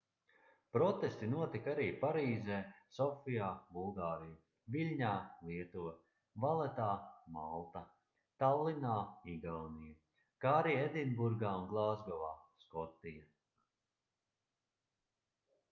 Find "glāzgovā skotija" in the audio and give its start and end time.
11.75-13.29